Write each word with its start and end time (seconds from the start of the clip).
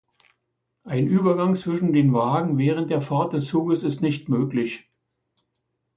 Ein 0.83 1.05
Übergang 1.05 1.55
zwischen 1.55 1.93
den 1.93 2.11
Wagen 2.11 2.57
während 2.57 2.89
der 2.89 3.03
Fahrt 3.03 3.33
des 3.33 3.45
Zuges 3.45 3.83
ist 3.83 4.01
nicht 4.01 4.29
möglich. 4.29 4.89